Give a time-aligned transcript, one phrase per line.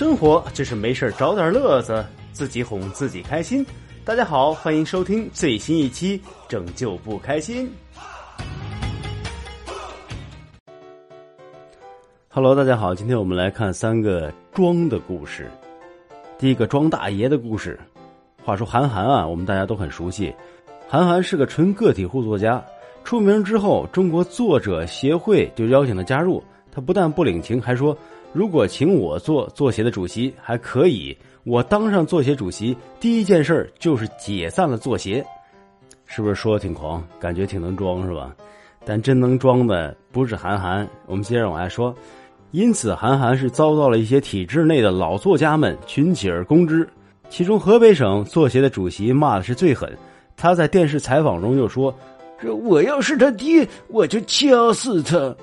[0.00, 3.62] 生活就是没事找点乐子，自己哄自己开心。
[4.02, 6.18] 大家好，欢迎收听最新一期
[6.48, 7.70] 《拯救不开心》。
[12.30, 15.50] Hello，大家好，今天我们来看三个装的故事。
[16.38, 17.78] 第一个装大爷的故事。
[18.42, 20.34] 话说韩寒啊，我们大家都很熟悉。
[20.88, 22.64] 韩寒是个纯个体户作家，
[23.04, 26.42] 出名之后，中国作者协会就邀请他加入。
[26.72, 27.94] 他不但不领情，还说。
[28.32, 35.24] 如果请我做作协的主席还可以，我当上作协主席第一件事就是解散了作协，
[36.06, 37.02] 是不是说的挺狂？
[37.18, 38.32] 感觉挺能装是吧？
[38.84, 40.88] 但真能装的不是韩寒。
[41.06, 41.92] 我们接着往下说，
[42.52, 46.88] 因此韩寒是遭到了一些体制内的老作家们群起而攻之，
[47.28, 49.92] 其中河北省作协的主席骂的是最狠。
[50.36, 51.92] 他在电视采访中就说
[52.40, 55.34] ：“这我要是他爹，我就掐死他。”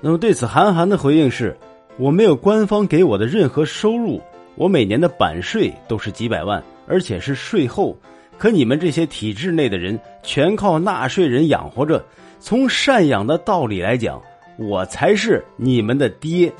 [0.00, 1.54] 那么对此，韩寒的回应是。
[1.96, 4.20] 我没有官方给我的任何收入，
[4.56, 7.96] 我每年的版税都是几百万，而且是税后。
[8.36, 12.04] 可你们这些体制内的人全靠纳税人养活着，
[12.40, 14.20] 从赡养的道理来讲，
[14.58, 16.52] 我才是你们的爹。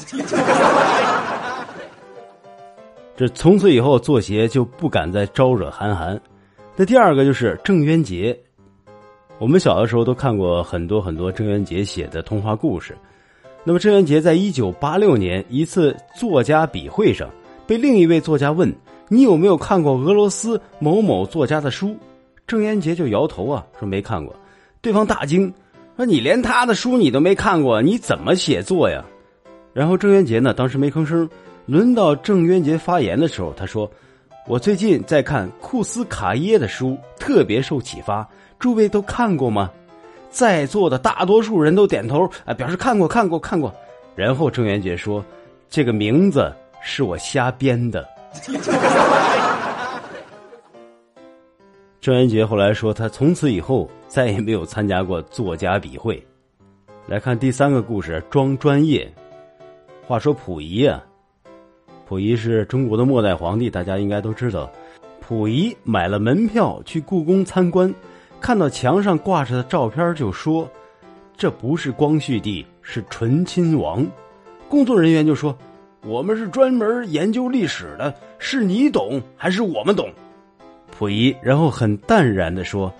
[3.16, 6.20] 这从此以后，作协就不敢再招惹韩寒。
[6.76, 8.38] 那第二个就是郑渊洁，
[9.38, 12.96] 我们小的时候都看过很多很多郑渊洁写的童话故事。
[13.66, 17.30] 那么，郑渊洁在一九八六年一次作家笔会上，
[17.66, 18.70] 被另一位作家问
[19.08, 21.96] ：“你有没有看过俄罗斯某某作家的书？”
[22.46, 24.36] 郑渊洁就摇头啊，说没看过。
[24.82, 25.50] 对方大惊，
[25.96, 29.02] 说：“你连他的书你都没看过，你怎么写作呀？”
[29.72, 31.26] 然后郑渊洁呢，当时没吭声。
[31.64, 33.90] 轮到郑渊洁发言的时候，他说
[34.46, 38.28] ：“我最近在看库斯卡耶的书，特别受启发。
[38.58, 39.70] 诸位都看过吗？”
[40.34, 43.72] 在座的大多数人都点头，啊，表示看过看过看过。
[44.16, 45.24] 然后郑渊洁说
[45.70, 48.04] ：“这个名字是我瞎编的。
[52.02, 56.20] ”郑渊洁后来说，他从此以后再也没有参加过作家笔会。
[57.06, 59.08] 来看第三个故事，装专业。
[60.04, 61.00] 话说溥仪啊，
[62.08, 64.68] 溥仪是中国的末代皇帝，大家应该都知道。
[65.20, 67.94] 溥仪买了门票去故宫参观。
[68.44, 70.70] 看到墙上挂着的照片，就说
[71.34, 74.06] ：“这不是光绪帝，是醇亲王。”
[74.68, 75.56] 工作人员就说
[76.04, 80.12] ：“我们是专门研究历史的，是你懂还是我们懂？”
[80.92, 82.92] 溥仪然后很淡然的说：“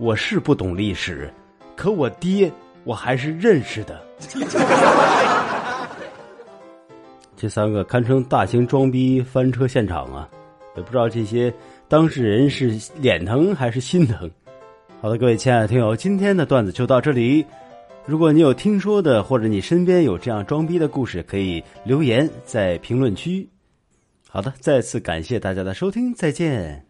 [0.00, 1.30] 我是不懂历史，
[1.76, 2.50] 可我爹
[2.84, 4.02] 我还是认识的。
[7.36, 10.26] ”这三个堪称大型装逼翻车现场啊！
[10.76, 11.52] 也不知道这些
[11.88, 14.30] 当事人是脸疼还是心疼。
[15.00, 17.46] 好的，各位亲爱的听友，今天的段子就到这里。
[18.04, 23.48] 如果你有听说的，或者你身边有这样装逼的故事，可以留言在评论区。
[24.28, 26.87] 好的，再次感谢大家的收听，再见。